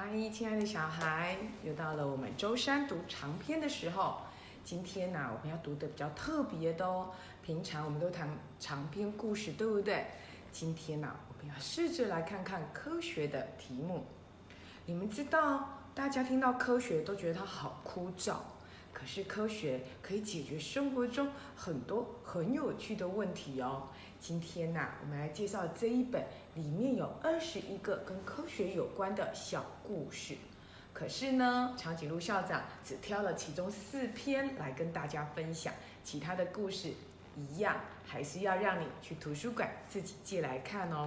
[0.00, 4.18] 嗨，亲爱的小孩，又到了我们周三读长篇的时候。
[4.62, 7.10] 今天呢、我们要读的比较特别的哦。
[7.42, 8.30] 平常我们都谈
[8.60, 10.06] 长篇故事，对不对？
[10.52, 14.04] 今天呢、我们要试着来看看科学的题目。
[14.86, 18.36] 你们知道，大家听到科学都觉得它好枯燥，
[18.98, 23.84] 可是科学可以解决生活中很多很有趣的问题哦。
[24.18, 26.24] 今天呢、我们来介绍这一本，
[26.56, 30.36] 里面有二十一个跟科学有关的小故事。
[30.92, 36.90] 可是呢，长颈鹿校长只挑了其中四篇来跟大家分享，其他的故事
[37.36, 41.06] 一样，还是要让你去图书馆自己借来看哦。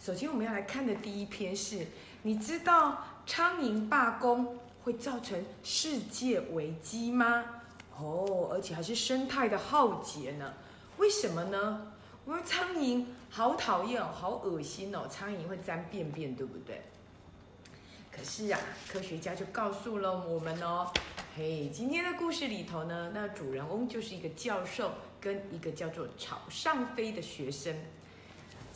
[0.00, 1.86] 首先，我们要来看的第一篇是，
[2.22, 7.44] 你知道苍蝇罢工会造成世界危机吗？
[7.96, 10.54] 哦，而且还是生态的浩劫呢？
[10.96, 11.92] 为什么呢？
[12.26, 16.82] 因为苍蝇好讨厌哦，好恶心哦，苍蝇会沾便便，对不对？
[18.10, 18.60] 可是啊，
[18.90, 20.92] 科学家就告诉了我们哦，
[21.36, 24.90] 嘿，今天的故事里头呢，那主人翁就是一个教授
[25.20, 27.74] 跟一个叫做草上飞的学生。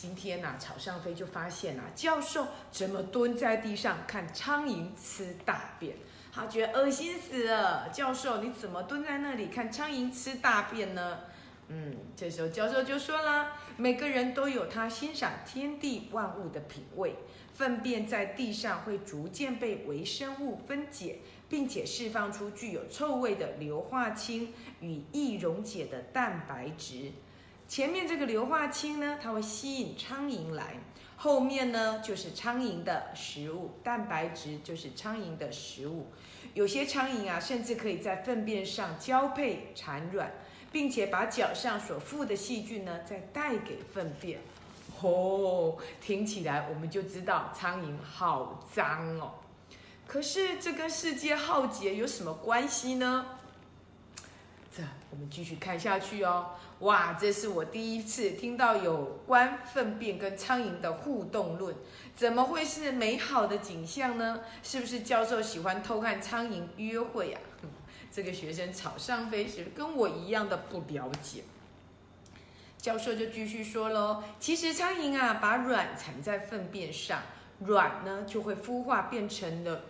[0.03, 5.95] 今天呐、草上飞就发现啊，教授怎么蹲在地上看苍蝇吃大便，
[6.33, 7.89] 他觉得恶心死了。
[7.91, 11.21] 教授，你怎么蹲在那里看苍蝇吃大便呢？
[11.69, 17.15] 嗯，这时候教授就说啦，每个人都有他欣赏天地万物的品味。
[17.55, 27.13] 粪便在地上会逐渐被微生物分解，并且释放出具有臭味的硫化氢与易溶解的蛋白质。
[27.73, 30.75] 前面这个硫化氢呢，它会吸引苍蝇来；
[31.17, 36.09] 后面呢，就是苍蝇的食物，蛋白质就是苍蝇的食物。
[36.53, 40.31] 有些苍蝇啊，甚至可以在粪便上交配产卵，
[40.71, 44.41] 并且把脚上所附的细菌呢，再带给粪便。
[45.01, 49.33] 哦，听起来我们就知道苍蝇好脏哦。
[50.07, 53.39] 可是这跟世界浩劫有什么关系呢？
[54.75, 56.53] 这我们继续看下去哦。
[56.79, 61.75] 哇，这是我第一次听到有关粪便跟苍蝇的互动论，
[62.17, 64.41] 怎么会是美好的景象呢？
[64.63, 67.69] 是不是教授喜欢偷看苍蝇约会呀、啊？
[68.11, 71.45] 这个学生草上飞是跟我一样的不了解。
[72.79, 77.23] 教授就继续说喽，其实苍蝇啊，把卵产在粪便上，
[77.61, 79.83] 卵呢就会孵化变成了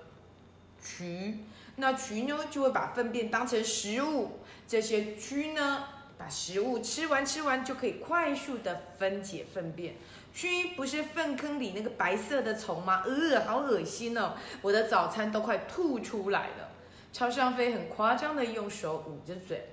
[0.84, 1.36] 蛆，
[1.76, 5.84] 那蛆呢就会把粪便当成食物，这些蛆呢
[6.18, 9.94] 把食物吃完吃完就可以快速的分解粪便。
[10.34, 13.02] 蛆不是粪坑里那个白色的虫吗？
[13.04, 16.68] 呃，好恶心哦，我的早餐都快吐出来了。
[17.12, 19.68] 超上飞很夸张的用手捂着嘴。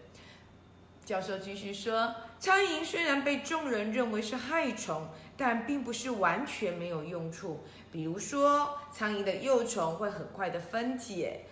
[1.06, 5.08] 教授继续说，苍蝇虽然被众人认为是害虫，
[5.38, 7.64] 但并不是完全没有用处。
[7.92, 11.46] 比如说，苍蝇的幼虫会很快的分解，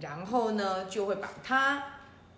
[0.00, 1.82] 然后呢，就会把它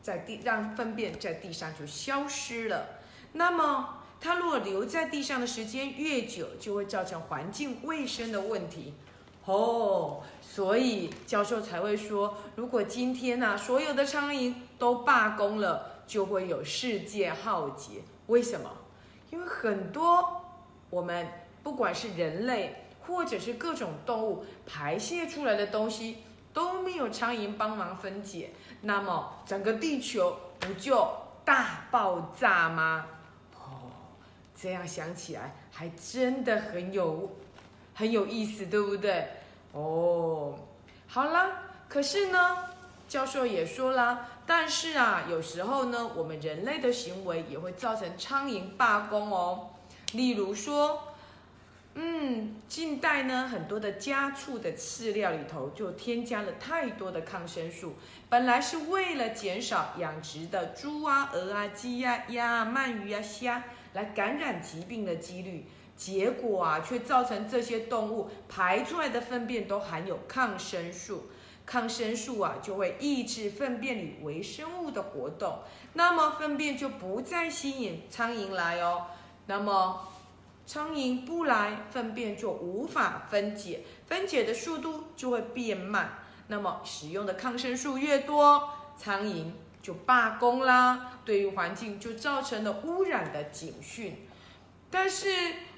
[0.02, 3.00] 在地让粪便在地上就消失了。
[3.32, 8.94] 那么，它如果留在地上的时间越久，就会造成环境卫生的问题。
[9.44, 15.90] 哦，所以教授才会说，如果今天呐、啊，所有的苍蝇都罢工了。
[16.04, 18.02] 就会有世界浩劫。
[18.26, 18.68] 为什么？
[19.30, 20.42] 因为很多
[20.90, 21.26] 我们
[21.62, 26.18] 不管是人类或者是各种动物排泄出来的东西
[26.52, 31.08] 都没有苍蝇帮忙分解，那么整个地球不就
[31.44, 33.06] 大爆炸吗？
[33.54, 33.90] 哦，
[34.54, 37.30] 这样想起来还真的很有
[37.94, 39.26] 很有意思，对不对？
[39.72, 40.54] 哦，
[41.06, 41.50] 好了，
[41.88, 42.58] 可是呢，
[43.08, 44.28] 教授也说了。
[44.44, 49.70] 但是啊，有时候呢，我们人类的行为也会造成苍蝇罢工哦。
[50.12, 51.00] 例如说，
[51.94, 57.94] 嗯，近代呢，很多的家畜的饲料里头就添加了太多的抗生素，
[58.30, 71.24] 本来是为了减少养殖的猪啊、鹅啊、鸡呀、鸭啊、鳗鱼啊、虾来感染疾病的几率，结果啊，却造成这些动物排出来的粪便都含有抗生素。
[71.64, 75.58] 抗生素啊，就会抑制粪便里微生物的活动，
[75.92, 79.06] 那么粪便就不再吸引苍蝇来哦。
[79.46, 80.08] 那么
[80.64, 86.18] 苍蝇不来，粪便就无法分解，分解的速度就会变慢。
[86.48, 94.26] 那么使用的抗生素越多，苍蝇就罢工啦，对于环境就造成了污染的警讯。
[94.90, 95.28] 但是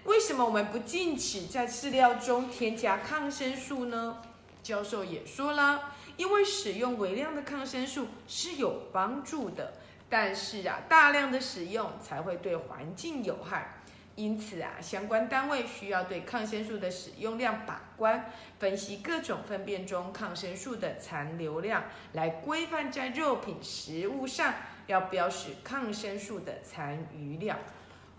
[0.04, 4.18] 为什么我们不禁止在饲料中添加抗生素呢？
[4.62, 9.74] 教授也说了，因为使用微量的抗生素是有帮助的，
[10.08, 13.83] 但是啊，大量的使用才会对环境有害。
[14.16, 21.82] 因此啊，相关单位需要对抗生素的使用量把关，分析各种粪便中抗生素的残留量，
[22.12, 24.54] 来规范在肉品、食物上
[24.86, 27.58] 要标示抗生素的残余量。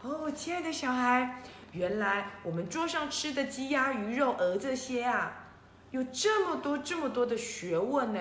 [0.02, 5.48] 哦，亲爱的小孩，原来我们桌上吃的鸡鸭鱼肉鹅这些啊，
[5.92, 8.20] 有这么多这么多的学问呢。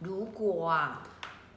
[0.00, 1.02] 如果啊，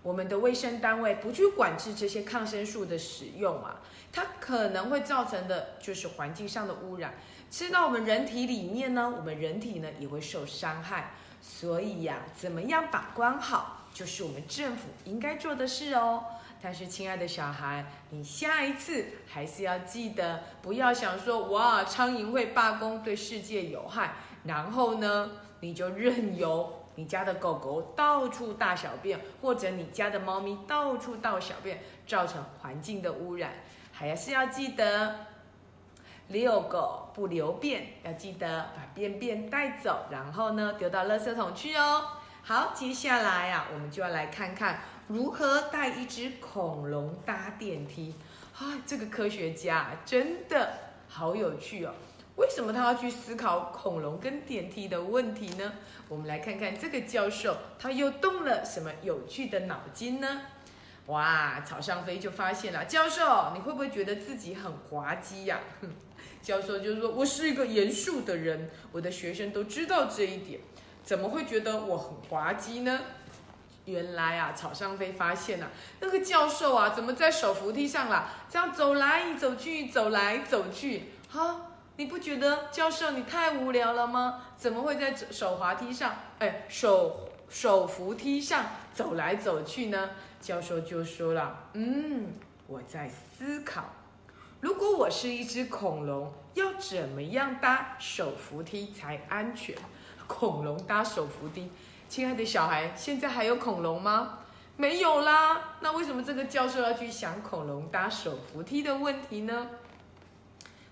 [0.07, 7.15] 我们的卫生单位不去管制这些抗生素的使用啊，它可能会造成的就是环境上的污染，
[7.51, 11.12] 吃到我们人体里面呢，我们人体呢也会受伤害。
[11.42, 16.24] 所以呀，怎么样把关好，就是我们政府应该做的事哦。
[16.62, 24.13] 但是，亲爱的小孩，你下一次还是要记得，不要想说哇，苍蝇会罢工对世界有害，
[24.45, 26.76] 然后呢，你就任由。
[26.98, 33.54] 你家的狗狗到处大小便，或者你家的猫咪到处倒小便，造成环境的污染，
[33.94, 35.28] 还是要记得
[36.30, 42.04] 遛狗不留便，要记得把便便带走，然后呢丢到垃圾桶去哦。
[42.42, 48.16] 好，接下来呀，我们就要来看看如何带一只恐龙搭电梯。
[48.58, 50.74] 啊，这个科学家真的
[51.08, 51.94] 好有趣哦。
[52.38, 55.74] 为什么他要去思考恐龙跟电梯的问题呢？
[56.07, 60.42] 我们来看看这个教授他又动了什么有趣的脑筋呢？
[61.07, 65.60] 哇，草上飞就发现了，教授你会不会觉得自己很滑稽呀？
[66.42, 70.60] 教授就说：“我是一个严肃的人，我的学生都知道这一点，
[71.04, 73.01] 怎么会觉得我很滑稽呢？”
[73.86, 78.30] 原来啊，草上飞发现了那个教授啊，怎么在手扶梯上啦？
[78.50, 81.62] 这样走来走去，走来走去，哈。
[81.98, 84.44] 你不觉得教授你太无聊了吗？
[84.56, 90.12] 怎么会在手滑梯上，哎，手手扶梯上走来走去呢？
[90.40, 92.34] 教授就说了，嗯，
[92.68, 93.84] 我在思考，
[94.62, 99.76] 如果我是一只恐龙，要怎么样搭手扶梯才安全？
[100.28, 101.72] 恐龙搭手扶梯，
[102.08, 104.40] 亲爱的小孩，现在还有恐龙吗？
[104.76, 105.78] 没有啦。
[105.80, 109.68] 那为什么这个教授要去想恐龙搭手扶梯的问题呢？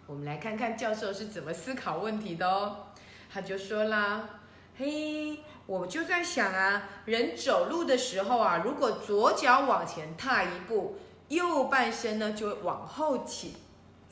[0.08, 2.88] 我们来看看教授是怎么思考问题的哦。
[3.32, 4.30] 他就说啦
[4.78, 10.98] ：“嘿，我就在想啊，人走路的时候啊，如果左脚往前踏一步，
[11.30, 13.54] 右半身呢就会往后倾。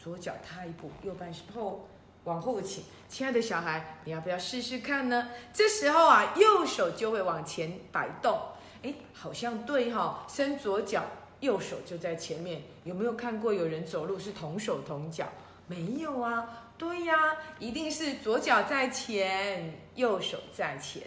[0.01, 1.87] 左脚踏一步，右半身后
[2.23, 2.83] 往后倾。
[3.07, 5.29] 亲爱的小孩，你要不要试试看呢？
[5.53, 8.39] 这时候啊，右手就会往前摆动。
[8.81, 11.03] 哎，好像对哈，伸左脚，
[11.39, 12.63] 右手就在前面。
[12.83, 15.29] 有没有看过有人走路是同手同脚？”
[15.67, 21.03] 没有啊，对呀，一定是左脚在前，右手在前，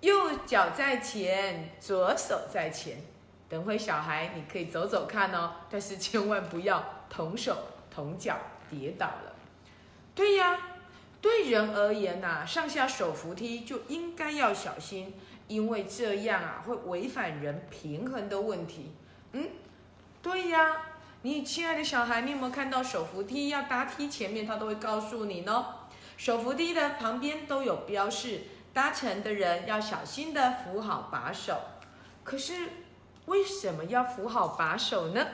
[0.00, 2.98] 右脚在前，左手在前。
[3.48, 7.56] 等会小孩你可以走走看哦，但是千万不要同手
[7.90, 8.36] 同脚
[8.68, 9.34] 跌倒了。
[10.14, 10.58] 对呀，
[11.22, 15.14] 对人而言呐，上下手扶梯就应该要小心，
[15.46, 18.92] 因为这样啊会违反人平衡的问题。
[19.32, 19.48] 嗯，
[20.20, 20.82] 对呀。
[21.22, 25.66] 你亲爱的小孩，你有没有看到手扶梯要搭梯前面，他都会告诉你呢？
[26.16, 28.42] 手扶梯的旁边都有标示，
[28.72, 31.58] 搭乘的人要小心的扶好把手。
[32.22, 32.54] 可是
[33.26, 35.26] 为什么要扶好把手呢？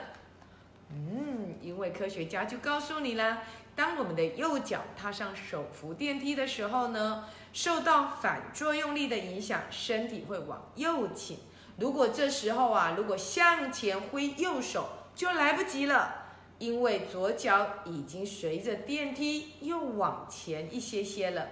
[0.89, 3.43] 嗯，因为科学家就告诉你了，
[3.75, 11.37] 当我们的右脚踏上手扶电梯的时候呢，受到反作用力的影响，身体会往右倾。
[11.77, 14.89] 如果这时候啊，如果向前挥右手。
[15.15, 16.13] 就来不及了，
[16.59, 21.47] 因为左脚已经随着电梯又往前一些些了。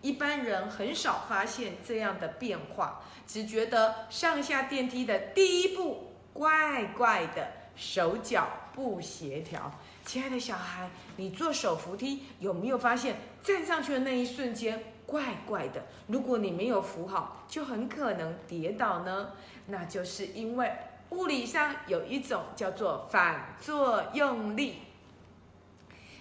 [0.00, 9.72] 一般人很少发现这样的变化，只觉得上下电梯的第一步怪怪的，手脚不协调。
[10.04, 15.84] 亲爱的小孩，你坐手扶梯有没有发现站上去的那一瞬间怪怪的？
[16.06, 19.32] 如果你没有扶好，就很可能跌倒呢。
[19.66, 20.72] 那就是因为。
[21.10, 24.82] 物理上有一种叫做反作用力，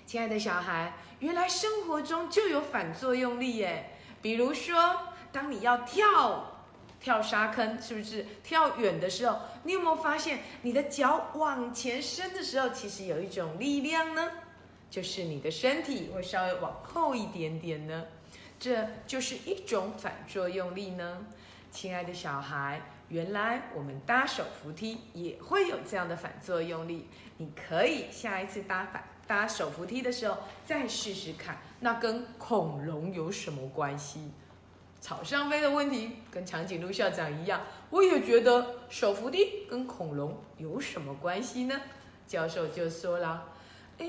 [0.05, 3.97] 亲爱的小孩，原来生活中就有反作用力耶。
[4.21, 6.63] 比如说，当你要跳
[7.01, 14.31] 跳沙坑，是不是跳远的时候，你有没有发现你的脚往前伸的时候，其实有一种力量呢？
[14.89, 18.05] 就是你的身体会稍微往后一点点呢，
[18.57, 21.25] 这就是一种反作用力呢。
[21.71, 22.81] 亲爱的小孩。
[23.09, 31.57] 原来我们搭手扶梯也会有这样的反作用力，你可以下一次搭反搭手扶梯的时候再试试看。
[31.79, 34.31] 那跟恐龙有什么关系？
[34.99, 37.61] 草上飞的问题跟长颈鹿校长一样，
[37.91, 41.79] 我也觉得手扶梯跟恐龙有什么关系呢？
[42.25, 43.45] 教授就说了，
[43.99, 44.05] 哎，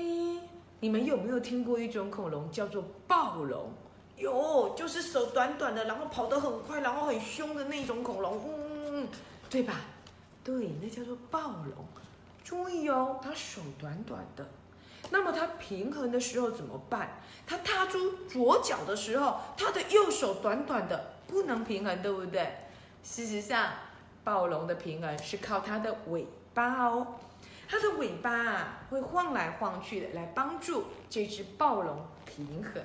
[0.81, 3.71] 你们有没有听过一种恐龙叫做暴龙？
[4.17, 8.68] 有，就是手短短的，然后跑得很快，然后很凶的那种恐龙，嗯，
[9.49, 9.81] 对吧？
[10.43, 11.85] 对，那叫做暴龙。
[12.43, 14.47] 注意哦，它手短短的。
[15.11, 17.21] 那么它平衡的时候怎么办？
[17.45, 22.47] 它踏出左脚的时候，它的右手短短的，不能平衡，对不对？
[23.03, 23.71] 事实上，
[24.23, 27.15] 暴龙的平衡是靠它的尾巴哦，
[27.67, 32.83] 它的尾巴啊会晃来晃去的，来帮助这只暴龙平衡。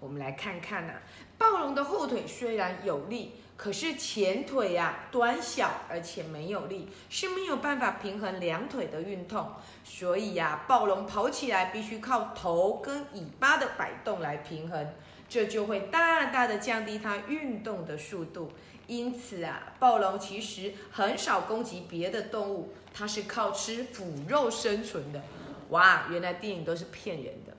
[0.00, 0.94] 我们来看看呐，
[1.38, 3.36] 暴龙的后腿虽然有力。
[3.62, 9.52] 可是前腿呀短小，而且没有力，是没有办法平衡两腿的运动。
[9.84, 14.92] 所以呀，暴龙跑起来必须靠头跟尾巴的摆动来平衡，
[15.28, 18.50] 这就会大大的降低它运动的速度。
[18.88, 25.22] 因此啊，暴龙其实很少攻击别的动物，它是靠吃腐肉生存的。
[25.68, 27.52] 哇，原来电影都是骗人的，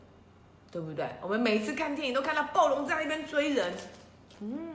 [0.69, 1.07] 对不对？
[1.21, 3.73] 我们每次看电影都看到暴龙在那边追人，
[4.41, 4.72] 嗯。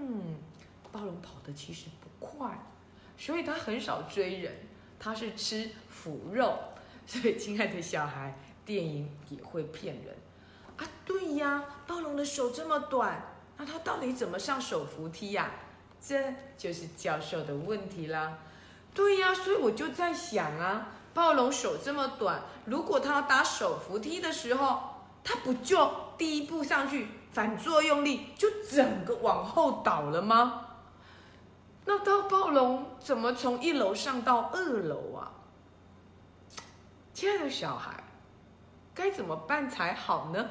[1.21, 2.67] 跑得其实不快，
[3.17, 4.53] 所以他很少追人，
[4.99, 6.59] 他是吃腐肉。
[7.07, 10.15] 所以，亲爱的小孩，电影也会骗人
[10.77, 10.85] 啊！
[11.07, 15.51] 对呀，暴龙的手这么短，那他到底怎么上手扶梯呀？
[16.07, 18.41] 这就是教授的问题啦。
[18.93, 24.83] 对呀，所以我就在想啊，暴龙手这么短，如果他要打手扶梯的时候，
[25.25, 30.68] 他不就第一步上去反作用力就整个往后倒了吗？
[31.89, 35.33] 那到暴龙怎么从一楼上到二楼啊？
[37.15, 38.05] 亲爱的小孩，
[38.95, 40.51] 该怎么办才好呢？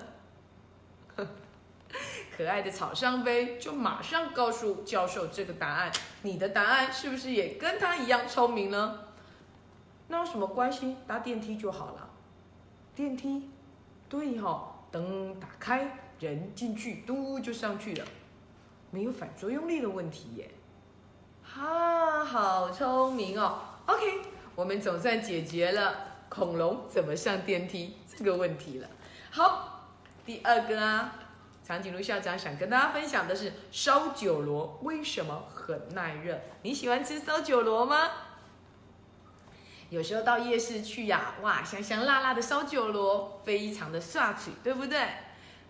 [2.36, 5.92] 可爱的草上飞就马上告诉教授这个答案。
[6.24, 9.02] 你的答案是不是也跟他一样聪明呢？
[10.08, 10.96] 那有什么关系？
[11.06, 12.10] 搭电梯就好了。
[12.96, 13.52] 电梯，
[14.10, 18.06] 对哈，灯打开，人进去，嘟就上去了，
[18.90, 20.50] 没有反作用力的问题耶。
[21.56, 24.22] 啊，好聪明哦！OK，
[24.56, 25.96] 我们总算解决了
[26.30, 28.88] 恐龙怎么上电梯这个问题了。
[29.32, 29.90] 好，
[30.26, 31.16] 第二个啊，
[31.64, 36.40] 长颈鹿校长想跟大家分享的是烧酒螺为什么很耐热？
[36.62, 38.10] 你喜欢吃烧酒螺吗？
[39.90, 45.00] 有时候到夜市去呀，哇，香香辣辣的烧酒螺非常的帅气，对不对？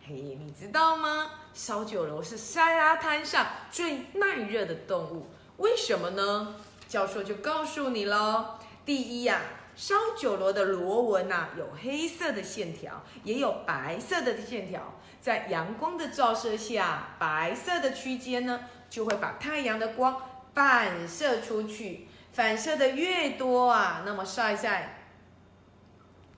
[0.06, 1.30] 嘿，你知道吗？
[1.54, 5.28] 烧酒螺是沙滩上最耐热的动物。
[5.58, 6.56] 为什么呢？
[6.88, 8.58] 教授就告诉你喽。
[8.86, 9.42] 第一呀，
[9.76, 14.94] 烧酒螺的螺纹呐，有黑色的线条，也有白色的线条。
[15.20, 20.22] 在阳光的照射下，白色的区间呢，就会把太阳的光
[20.54, 22.08] 反射出去。
[22.32, 25.04] 反射的越多啊，那么晒在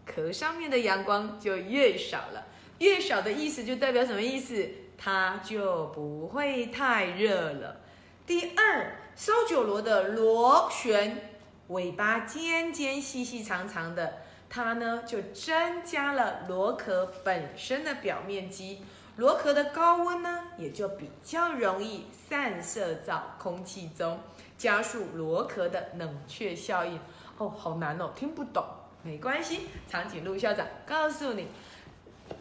[0.05, 2.47] 壳上面的阳光就越少了。
[2.79, 4.67] 越少的意思就代表什么意思？
[4.97, 7.81] 它就不会太热了。
[8.25, 8.95] 第二。
[9.19, 11.29] 烧酒螺的螺旋
[11.67, 18.81] 尾巴尖尖细细长长的，它呢就增加了螺壳本身的表面积，
[19.17, 24.21] 螺壳的高温呢也就比较容易散射到空气中，
[24.57, 26.97] 加速螺壳的冷却效应。
[27.37, 28.63] 哦，好难哦，听不懂，
[29.03, 31.49] 没关系，长颈鹿校长告诉你。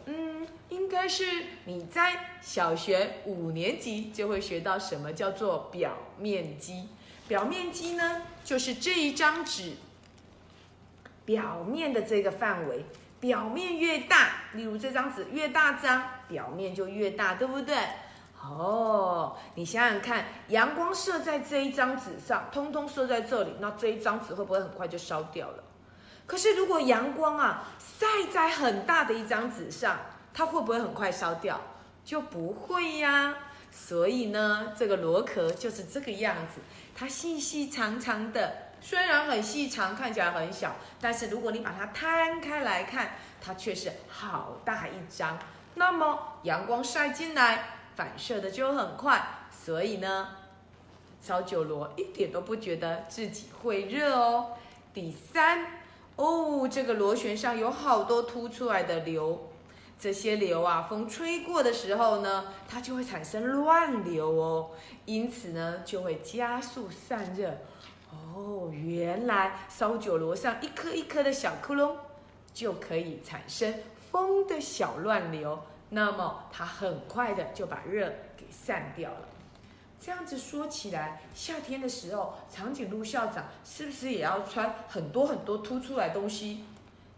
[0.05, 1.25] 嗯，应该是
[1.65, 6.89] 你在小学五年级就会学到什么叫做表面积。
[7.27, 9.73] 表面积呢，就是这一张纸
[11.25, 12.83] 表面的这个范围，
[13.19, 17.77] 表面越大，例如这张纸越大张，表面就越大，对不对？
[18.41, 25.63] 哦，你想想看，阳光射在这一张纸上，通通射在这里，那这一张纸会不会很快就烧掉了？
[26.29, 29.97] 可是，如果阳光啊晒在很大的一张纸上，
[30.31, 31.59] 它会不会很快烧掉？
[32.05, 33.35] 就不会呀。
[33.71, 36.61] 所以呢，这个螺壳就是这个样子，
[36.95, 45.35] 它细细长长的，虽然很细长，看起来很小，但是如果你把它摊开来看，它却是好大一张。
[45.73, 50.27] 那么阳光晒进来，反射的就很快，所以呢，
[51.19, 54.51] 小酒螺一点都不觉得自己会热哦。
[54.93, 55.78] 第三。
[56.19, 59.47] 哦，这个螺旋上有好多凸出来的流，
[59.97, 64.71] 这些流啊，风吹过的时候呢，它就会产生乱流哦，
[65.05, 67.49] 因此呢，就会加速散热。
[68.11, 71.93] 哦，原来烧酒螺上一颗一颗的小窟窿，
[72.53, 73.73] 就可以产生
[74.11, 75.57] 风的小乱流，
[75.87, 79.21] 那么它很快的就把热给散掉了。
[79.99, 86.63] 这样子说起来，夏天的时候，长颈鹿校长是不是也要穿很多很多凸出来东西？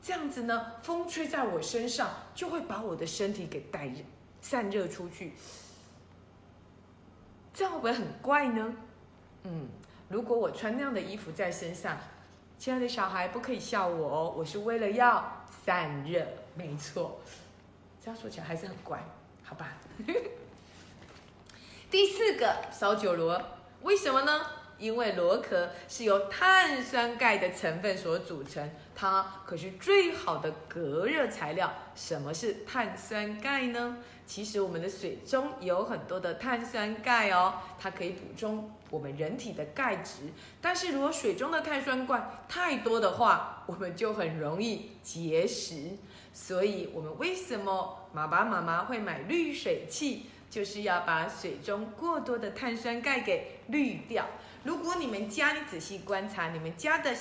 [0.02, 4.00] 这样子呢，风吹在我身上，就会把我的身体给带热、
[4.42, 5.34] 散热出去。
[7.54, 8.74] 这样会不会很怪呢？
[9.44, 9.68] 嗯，
[10.10, 11.96] 如果我穿那样的衣服在身上，
[12.58, 17.20] 亲爱的小孩不可以笑我哦，我是为了要散热，没错。
[18.04, 19.04] 这样说起来还是很怪，
[19.44, 19.68] 好吧？
[21.92, 23.40] 第四个烧酒螺，
[23.82, 24.40] 为什么呢？
[24.78, 31.70] 因为螺壳是由碳酸钙的成分所组成，它可是最好的隔热材料。
[31.94, 33.98] 什么是碳酸钙呢？
[34.26, 40.22] 其实我们的水中有很多的碳酸钙哦，它可以补充我们人体的钙质。
[40.62, 45.98] 但是如果水中的碳酸钙太多的话，我们就很容易结石。
[46.34, 54.28] 所以，我们为什么爸爸妈妈会买滤水器，就是要把水中过多的碳酸钙给滤掉。
[54.64, 57.16] 如果你们家，你仔细观察，你们家的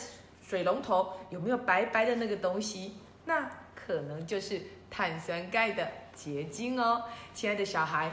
[0.47, 2.97] 水龙头有没有白白的那个东西？
[3.25, 4.61] 那可能就是
[4.91, 7.05] 碳酸钙的结晶哦。
[7.33, 8.11] 亲爱的小孩，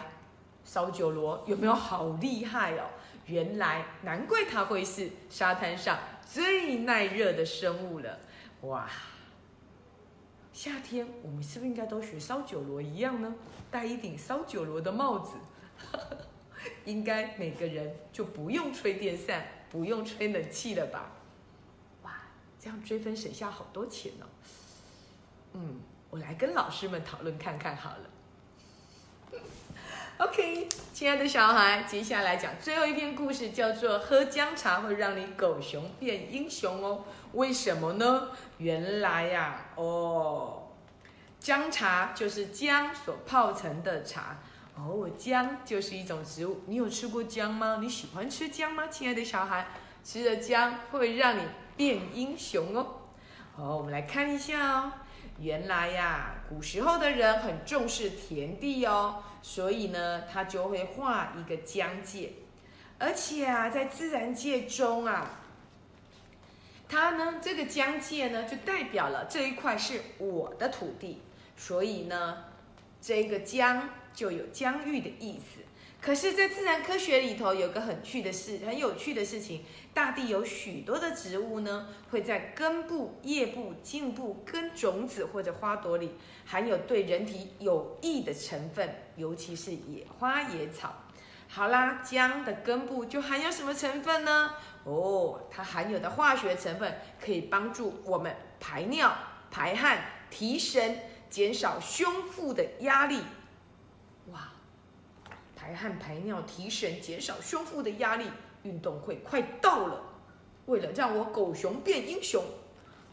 [0.64, 2.86] 烧酒螺有没有好厉害哦？
[3.26, 8.20] 原来难怪它会是沙滩上最耐热的生物了。
[8.62, 8.88] 哇！
[10.58, 13.32] 夏天我们是不是应该都学烧酒螺一样呢？
[13.70, 15.38] 戴一顶烧酒螺的帽子。
[16.84, 21.12] 应该每个人就不用吹电扇，不用吹冷气了吧？
[22.02, 22.24] 哇，
[22.60, 24.26] 这样追分省下好多钱哦。
[25.54, 28.10] 嗯，我来跟老师们讨论看看好了。
[30.20, 37.04] OK，亲爱的小孩，接下来讲最后一篇故事，叫做《喝姜茶会让你狗熊变英雄》哦。
[37.34, 38.30] 为什么呢？
[38.58, 40.70] 原来呀，哦，
[41.40, 44.40] 姜茶就是姜所泡成的茶。
[44.76, 47.78] 哦，姜就是一种植物，你有吃过姜吗？
[47.80, 49.68] 你喜欢吃姜吗，亲爱的小孩？
[50.04, 51.44] 吃了姜会让你
[51.76, 53.02] 变英雄哦。
[53.56, 54.92] 好，我们来看一下哦。
[55.40, 62.34] 原来呀，古时候的人很重视田地哦，所以呢，他就会画一个疆界。
[63.00, 65.40] 而且啊，在自然界中啊，
[66.90, 71.22] 它呢，这个疆界呢，就代表了这一块是我的土地，
[71.56, 72.46] 所以呢，
[73.02, 73.90] 这个疆。
[74.18, 75.62] 就有疆域的意思。
[76.08, 79.66] 可是，在自然科学里头，有个很趣的事，很有趣的事情。
[79.94, 86.14] 大地有许多的植物呢，会在根部、叶部、茎部、跟种子或者花朵里，
[86.46, 90.96] 含有对人体有益的成分，尤其是野花野草。
[91.50, 94.54] 好啦，姜的根部就含有什么成分呢？
[94.86, 99.14] 哦，它含有的化学成分可以帮助我们排尿、
[99.52, 103.20] 排汗、提神，减少胸腹的压力。
[105.68, 108.24] 排汗、排尿、提神，减少胸腹的压力。
[108.64, 110.02] 运动会快到了，
[110.66, 112.42] 为了让我狗熊变英雄，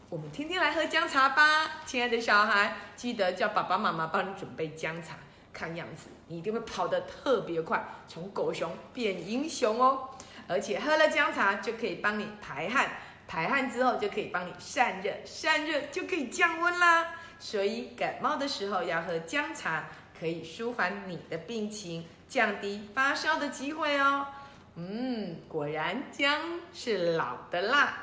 [0.09, 5.17] 我们天天来喝姜茶吧，亲爱的小孩，记得叫爸爸妈妈帮你准备姜茶。
[5.51, 10.09] 看样子你一定会跑得特别快，从狗熊变英雄哦。
[10.47, 12.89] 而且喝了姜茶就可以帮你排汗，
[13.27, 17.15] 排汗之后就可以帮你散热，散热就可以降温啦。
[17.37, 22.05] 所以感冒的时候要喝姜茶，可以舒缓你的病情。
[22.35, 24.27] 降低发烧的机会哦。
[24.75, 27.93] 嗯，果然姜是老的辣。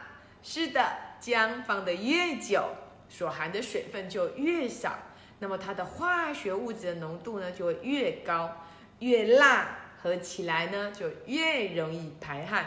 [0.42, 0.82] 是的，
[1.20, 2.64] 姜放得越久，
[3.10, 4.94] 所含的水分就越少，
[5.40, 8.50] 那么它的化学物质的浓度呢就会越高。
[9.00, 9.68] 越辣，
[10.02, 12.64] 喝起来呢就越容易排汗，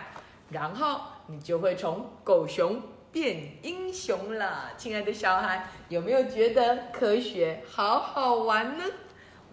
[0.52, 2.80] 然后你就会从狗熊
[3.12, 4.74] 变英雄了。
[4.78, 8.84] 亲爱的小孩，有没有觉得科学好好玩呢？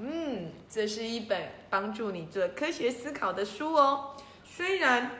[0.04, 4.16] 嗯，这是一本帮助你做科学思考的书哦。
[4.44, 5.12] 虽然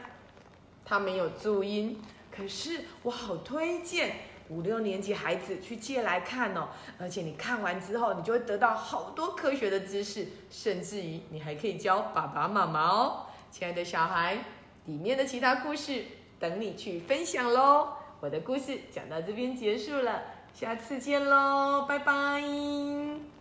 [0.85, 2.03] 它没有注音，
[2.37, 4.17] 可是我好推荐
[4.49, 6.71] 五六年级孩子去借来看哦。
[6.99, 13.27] 而且你看完之后，你就会得到好多科学的知识，甚至于你还可以教爸爸妈妈哦。
[13.53, 14.39] 亲爱的小孩，
[14.87, 16.03] 里面的其他故事
[16.41, 17.91] 等你去分享喽。
[18.19, 23.32] 我的故事讲到这边结束了，下次见喽，拜拜。